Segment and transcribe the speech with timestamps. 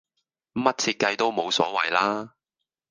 [0.53, 2.33] 乜設計都無所謂啦